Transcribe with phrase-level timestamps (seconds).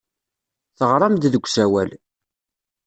[0.77, 1.91] Teɣram-d deg usawal.